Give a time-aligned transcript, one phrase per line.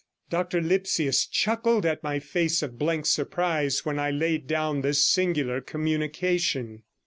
[0.31, 5.61] Dr Lipsius chuckled at my face of blank surprise when I laid down this singular
[5.61, 6.81] communication.